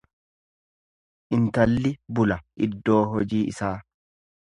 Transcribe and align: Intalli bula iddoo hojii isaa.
Intalli 1.37 1.93
bula 2.19 2.41
iddoo 2.69 2.99
hojii 3.15 3.47
isaa. 3.55 3.75